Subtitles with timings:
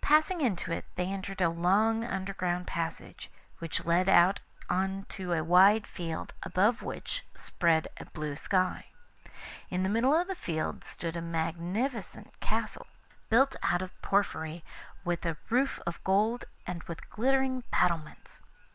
[0.00, 5.44] Passing into it, they entered a long underground passage, which led out on to a
[5.44, 8.86] wide field, above which spread a blue sky.
[9.68, 12.86] In the middle of the field stood a magnificent castle,
[13.28, 14.64] built out of porphyry,
[15.04, 18.40] with a roof of gold and with glittering battlements.